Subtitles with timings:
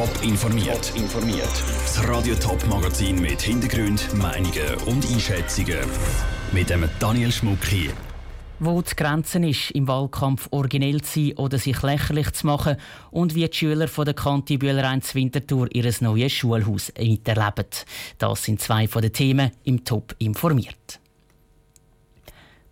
[0.00, 0.94] Top informiert.
[0.96, 1.62] informiert.
[1.82, 5.76] Das Radio Top Magazin mit Hintergrund, Meinungen und Einschätzungen
[6.52, 7.90] mit dem Daniel Schmuck hier.
[8.60, 12.78] Wo die Grenze ist, im Wahlkampf originell zu sein oder sich lächerlich zu machen
[13.10, 17.66] und wie die Schüler von der Kanti Bühlerein Winterthur ihr neues Schulhaus miterleben.
[18.16, 20.98] Das sind zwei von den Themen im Top informiert.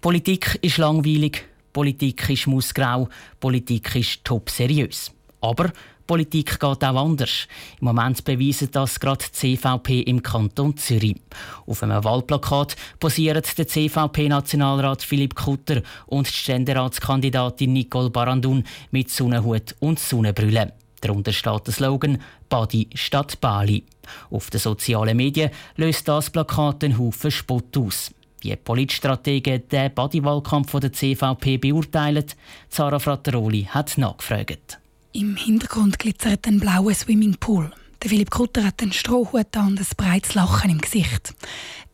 [0.00, 5.12] Politik ist langweilig, Politik ist mussgrau, Politik ist top seriös.
[5.42, 5.70] Aber
[6.08, 7.46] Politik geht auch anders.
[7.80, 11.20] Im Moment beweisen das gerade die CVP im Kanton Zürich.
[11.66, 19.76] Auf einem Wahlplakat posieren der CVP-Nationalrat Philipp Kutter und die Ständeratskandidatin Nicole Barandun mit Sonnenhut
[19.80, 20.72] und Sonnenbrille.
[21.02, 23.84] Darunter steht der Slogan Badi statt Bali.
[24.30, 28.10] Auf den sozialen Medien löst das Plakat einen Haufen Spott aus.
[28.40, 32.24] Wie Politstrategen den Badi-Wahlkampf der CVP beurteilen,
[32.70, 34.78] Zara Frattaroli hat nachgefragt.
[35.18, 37.72] Im Hintergrund glitzert ein blauer Swimmingpool.
[38.00, 41.34] Der Philipp Kutter hat einen Strohhut an und ein breites Lachen im Gesicht.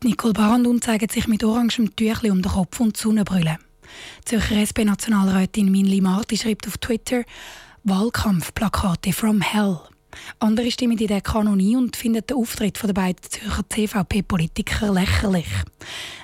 [0.03, 3.57] Die Nicole Barandun zeigt sich mit orangem Tüchli um den Kopf und Sonnenbrille.
[4.25, 7.23] Zürcher SP-Nationalrätin Minli Marti schreibt auf Twitter
[7.83, 9.79] «Wahlkampfplakate from hell».
[10.39, 15.47] Andere stimmen in der Kanonie und finden den Auftritt der beiden Zürcher CVP-Politiker lächerlich.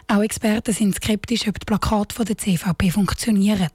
[0.07, 3.69] Auch Experten sind skeptisch, ob die Plakate der CVP funktionieren.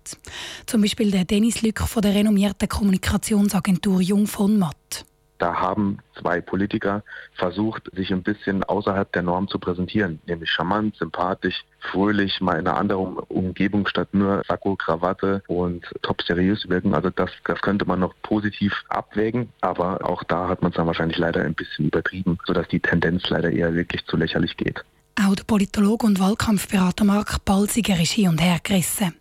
[0.66, 5.06] Zum Beispiel der Dennis Lück von der renommierten Kommunikationsagentur Jung von Matt.
[5.38, 7.02] Da haben zwei Politiker
[7.34, 12.66] versucht, sich ein bisschen außerhalb der Norm zu präsentieren, nämlich charmant, sympathisch, fröhlich, mal in
[12.66, 16.94] einer anderen Umgebung statt nur Sakko, Krawatte und top seriös wirken.
[16.94, 20.86] Also das, das könnte man noch positiv abwägen, aber auch da hat man es dann
[20.86, 24.84] wahrscheinlich leider ein bisschen übertrieben, sodass die Tendenz leider eher wirklich zu lächerlich geht.
[25.18, 29.14] Auch der Politologe und Wahlkampfberater Mark Balziger ist hin und her gerissen.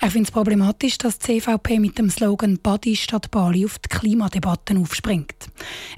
[0.00, 3.88] Er findet es problematisch, dass die CVP mit dem Slogan Body statt Bali auf die
[3.88, 5.48] Klimadebatten aufspringt.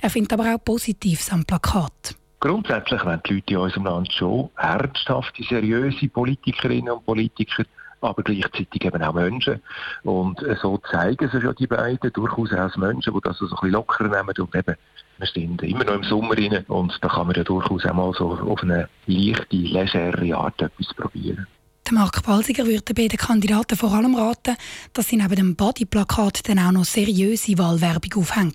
[0.01, 2.17] Er findet aber auch Positives am Plakat.
[2.41, 7.65] Grundsätzlich wollen die Leute in unserem Land schon ernsthafte, seriöse Politikerinnen und Politiker,
[8.03, 9.61] aber gleichzeitig eben auch Menschen.
[10.03, 13.71] Und so zeigen sich ja die beiden durchaus als Menschen, die das so ein bisschen
[13.71, 14.77] locker nehmen und eben
[15.19, 18.13] wir sind immer noch im Sommer rein und da kann man ja durchaus auch mal
[18.13, 21.47] so auf eine leichte, legere Art etwas probieren.
[21.87, 24.57] Der Mark Balsiger würde den beiden Kandidaten vor allem raten,
[24.93, 28.55] dass sie neben dem Bodyplakat dann auch noch seriöse Wahlwerbung aufhängen.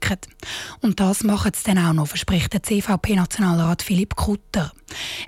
[0.81, 4.71] Und das machen sie dann auch noch, verspricht der CVP-Nationalrat Philipp Kutter.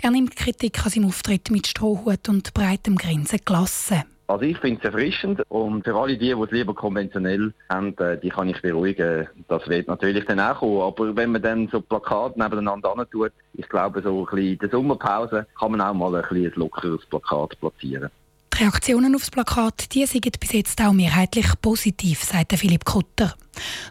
[0.01, 4.03] Er nimmt Kritik an seinem Auftritt mit Strohhut und breitem Grinsen gelassen.
[4.29, 8.15] Also ich finde es erfrischend und für alle die, die es lieber konventionell haben, äh,
[8.15, 9.27] die kann ich beruhigen.
[9.47, 10.81] Das wird natürlich dann auch kommen.
[10.81, 14.59] Aber wenn man dann so Plakate nebeneinander an tut, ich glaube so ein bisschen in
[14.59, 18.11] der Sommerpause kann man auch mal ein, bisschen ein lockeres Plakat platzieren.
[18.53, 23.33] Die Reaktionen auf das Plakat die sind bis jetzt auch mehrheitlich positiv, sagt Philipp Kutter.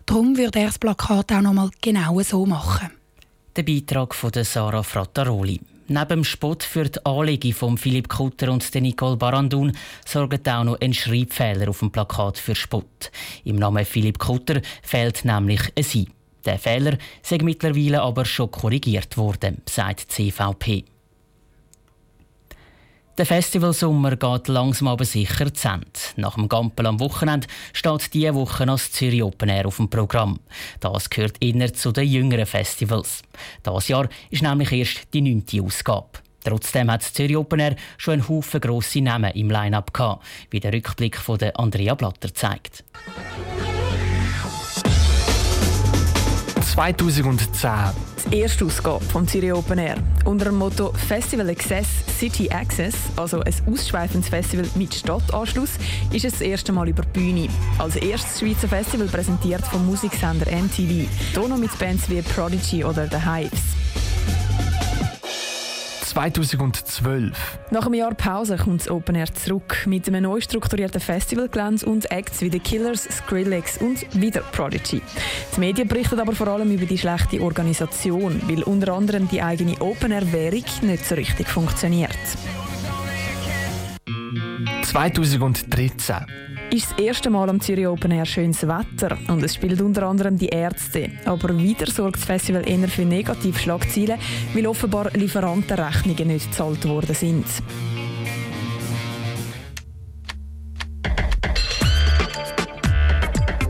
[0.07, 2.93] Darum würde er das Plakat auch noch mal genau so machen.
[3.57, 5.61] Der Beitrag von Sarah Frattaroli.
[5.91, 9.73] Neben dem Spott für die Anlegung von Philipp Kutter und Nicole Barandun
[10.05, 13.11] sorgt auch noch ein Schreibfehler auf dem Plakat für Spott.
[13.45, 16.11] Im Namen Philipp Kutter fehlt nämlich ein Sie.
[16.45, 20.85] Der Fehler sei mittlerweile aber schon korrigiert worden, sagt die CVP.
[23.19, 25.87] Der Festivalsommer geht langsam aber sicher zu Ende.
[26.15, 29.91] Nach dem Gampel am Wochenende steht diese Woche noch das Zürich Open Air auf dem
[29.91, 30.39] Programm.
[30.79, 33.23] Das gehört eher zu den jüngeren Festivals.
[33.65, 36.11] Das Jahr ist nämlich erst die neunte Ausgabe.
[36.45, 40.61] Trotzdem hat das Zürich Open Air schon einen Haufen grosse Namen im Line-Up gehabt, wie
[40.61, 42.85] der Rückblick von Andrea Blatter zeigt.
[46.79, 47.71] 2010.
[48.31, 49.97] Die erste Ausgabe vom Zürich Open Air.
[50.25, 51.89] Unter dem Motto Festival Access
[52.21, 55.71] City Access, also ein ausschweifendes Festival mit Stadtanschluss,
[56.13, 57.49] ist es das erste Mal über die Bühne.
[57.79, 61.09] Als erstes Schweizer Festival präsentiert vom Musiksender MTV.
[61.33, 63.61] Hier noch mit Bands wie Prodigy oder The Hives.
[66.19, 67.59] 2012.
[67.71, 72.11] Nach einem Jahr Pause kommt das Open Air zurück mit einem neu strukturierten Festivalgelände und
[72.11, 75.01] Acts wie The Killers, Skrillex und wieder Prodigy.
[75.55, 79.81] Die Medien berichten aber vor allem über die schlechte Organisation, weil unter anderem die eigene
[79.81, 82.11] Open Air Währung nicht so richtig funktioniert.
[84.89, 86.17] 2013
[86.71, 90.39] ist das erste Mal am Zürich Open Air schönes Wetter und es spielt unter anderem
[90.39, 91.11] die Ärzte.
[91.27, 94.19] Aber wieder sorgt das Festival eher für negative Schlagzeilen,
[94.55, 97.45] weil offenbar Lieferantenrechnungen nicht gezahlt worden sind.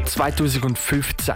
[0.06, 1.34] ...2015.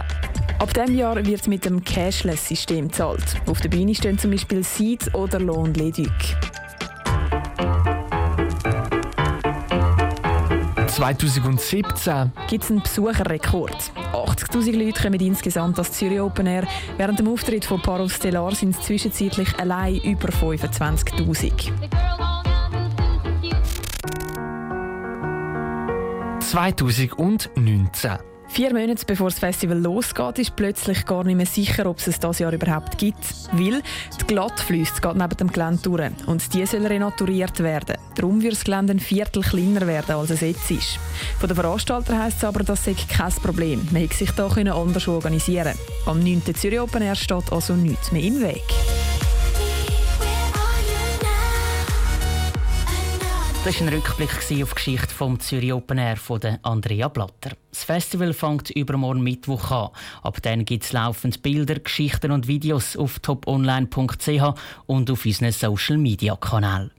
[0.59, 3.35] Ab diesem Jahr wird mit dem Cashless-System gezahlt.
[3.47, 6.52] Auf der Bühne stehen zum Beispiel Seed oder Lohn Leduc.
[11.03, 13.91] 2017 gibt es einen Besucherrekord.
[14.13, 16.65] 80'000 Leute kommen insgesamt als Zürich Open Air.
[16.95, 21.71] Während dem Auftritt von Paro Stellar sind es zwischenzeitlich allein über 25'000.
[26.39, 32.05] 2019 Vier Monate bevor das Festival losgeht, ist plötzlich gar nicht mehr sicher, ob es
[32.05, 33.17] es dieses Jahr überhaupt gibt.
[33.51, 33.81] Weil
[34.21, 37.95] die Glattflüsse geht neben dem Gelände durch und die sollen renaturiert werden.
[38.13, 40.99] Darum wird das Gelände ein Viertel kleiner werden, als es jetzt ist.
[41.39, 43.87] Von den Veranstaltern heisst es aber, das sei kein Problem.
[43.89, 45.73] Man hätte sich da anders organisieren
[46.05, 46.43] Am 9.
[46.53, 48.61] Zürich Open Air steht also nichts mehr im Weg.
[53.65, 57.55] Das war ein Rückblick auf die Geschichte vom Zürich Open Air von Andrea Blatter.
[57.71, 59.89] Das Festival fängt übermorgen Mittwoch an.
[60.21, 64.53] Ab dann gibt es laufend Bilder, Geschichten und Videos auf toponline.ch
[64.85, 66.91] und auf unseren Social Media Kanälen.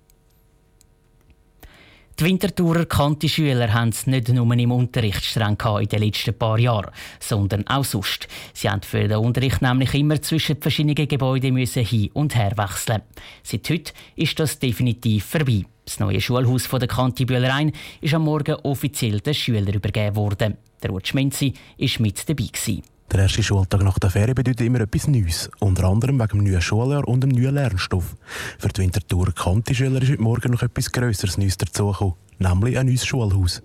[2.19, 6.93] Die Winterthurer Kanti-Schüler haben es nicht nur im Unterricht streng in den letzten paar Jahren,
[7.21, 8.27] sondern auch sonst.
[8.55, 13.03] Sie haben für den Unterricht nämlich immer zwischen verschiedenen Gebäuden hin und her wechseln.
[13.43, 15.67] Seit heute ist das definitiv vorbei.
[15.85, 20.57] Das neue Schulhaus von der Kantibühlerein ist am Morgen offiziell den Schülern übergeben worden.
[20.83, 22.45] Der Ruth Schmenzi war mit dabei.
[22.45, 22.83] Gewesen.
[23.13, 25.51] Der erste Schultag nach der Ferien bedeutet immer etwas Neues.
[25.61, 28.17] Unter anderem wegen dem neuen Schuljahr und dem neuen Lernstoff.
[28.59, 33.05] Für die Winterthur Kanti-Schüler ist heute Morgen noch etwas Grösseres Neues dazugekommen nämlich ein neues
[33.07, 33.63] Schulhaus.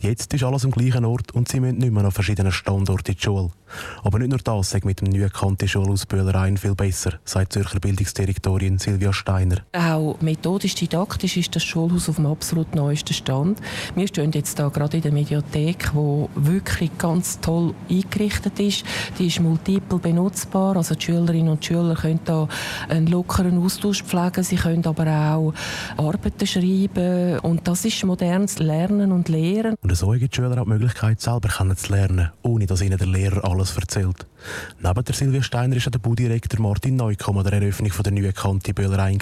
[0.00, 3.16] Jetzt ist alles am gleichen Ort und sie müssen nicht mehr an verschiedenen Standorten in
[3.16, 3.50] die Schule.
[4.02, 8.78] Aber nicht nur das sagt mit dem neuen Kante-Schulhaus Böhlereien viel besser, sagt Zürcher Bildungsdirektorin
[8.78, 9.58] Silvia Steiner.
[9.72, 13.60] Auch methodisch, didaktisch ist das Schulhaus auf dem absolut neuesten Stand.
[13.94, 18.84] Wir stehen jetzt da gerade in der Mediathek, die wirklich ganz toll eingerichtet ist.
[19.18, 22.48] Die ist multiple benutzbar, also die Schülerinnen und Schüler können da
[22.88, 25.54] einen lockeren Austausch pflegen, sie können aber auch
[25.96, 29.76] Arbeiten schreiben und das ist modernes Lernen und Lehren.
[29.82, 33.06] Und so haben die Schüler auch die Möglichkeit, selber zu lernen, ohne dass ihnen der
[33.06, 34.26] Lehrer alles erzählt.
[34.82, 38.74] Neben der Silvia Steiner war der Baudirektor Martin Neukomm an der Eröffnung der neuen Kante
[38.74, 39.20] Böllereien.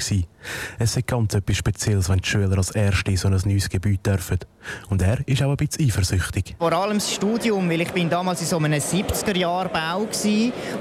[0.78, 4.06] Es ist ganz etwas Spezielles, wenn die Schüler als Erste in so ein neues Gebiet
[4.06, 4.38] dürfen.
[4.88, 6.54] Und er ist auch ein bisschen eifersüchtig.
[6.58, 10.06] Vor allem das Studium, weil ich bin damals in so einem 70er-Jahr-Bau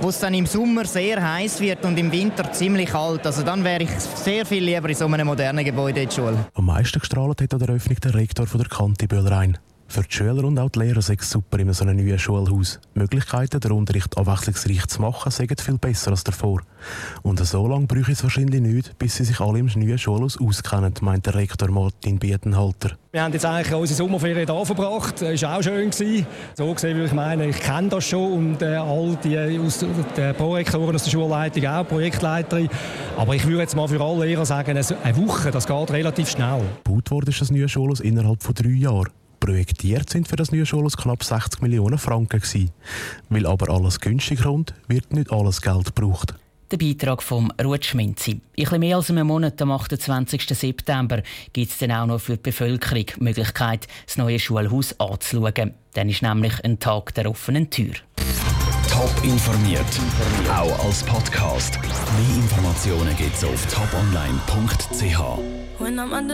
[0.02, 3.26] wo es dann im Sommer sehr heiß wird und im Winter ziemlich kalt.
[3.26, 6.46] Also dann wäre ich sehr viel lieber in so einem modernen Gebäude in der Schule.
[6.54, 9.58] Am meisten gestrahlt hat an der Eröffnung der Rektor von der Kante Böllerein.
[9.90, 12.80] Für die Schüler und auch die Lehrer ist es super in so einem neuen Schulhaus.
[12.94, 16.62] Die Möglichkeiten, den Unterricht abwechslungsreich zu machen, sind viel besser als davor.
[17.24, 20.94] Und so lange bräuchte es wahrscheinlich nicht, bis sie sich alle im neuen Schulhaus auskennen,
[21.02, 22.98] meint der Rektor Martin Bietenhalter.
[23.14, 25.22] Wir haben jetzt eigentlich unsere Sommerferien hier verbracht.
[25.22, 25.90] Es war auch schön.
[25.90, 26.28] Gewesen.
[26.56, 30.36] So gesehen würde ich meinen, ich kenne das schon und äh, all die aus den
[30.36, 32.70] Prorektoren aus der Schulleitung auch, Projektleiterin.
[33.16, 36.62] Aber ich würde jetzt mal für alle Lehrer sagen, eine Woche, das geht relativ schnell.
[36.84, 39.08] Gebaut wurde das neue Schulhaus innerhalb von drei Jahren.
[39.40, 42.72] Projektiert sind für das neue Schulhaus knapp 60 Millionen Franken gewesen.
[43.30, 46.36] Weil aber alles günstig kommt, wird nicht alles Geld gebraucht.
[46.70, 48.42] Der Beitrag vom Ruth Schminzi.
[48.56, 50.48] In mehr als einem Monat, am 28.
[50.50, 51.24] September,
[51.54, 55.74] gibt es dann auch noch für die Bevölkerung die Möglichkeit, das neue Schulhaus anzuschauen.
[55.94, 57.94] Dann ist nämlich ein Tag der offenen Tür.
[58.90, 59.86] Top informiert,
[60.50, 61.80] auch als Podcast.
[61.82, 65.20] Mehr Informationen gibt es auf toponline.ch.